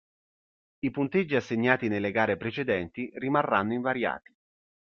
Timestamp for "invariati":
3.73-4.35